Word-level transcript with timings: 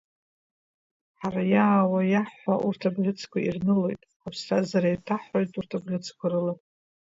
Ҳара 1.19 1.43
иаауа, 1.53 1.99
иаҳҳәо 2.05 2.53
урҭ 2.67 2.81
абӷьыцқәа 2.87 3.37
ирнылоит, 3.41 4.01
ҳаԥсҭазаара 4.21 4.89
еиҭаҳҳәоит 4.91 5.51
урҭ 5.59 5.71
абӷьыцқәа 5.77 6.25
рыла. 6.31 6.53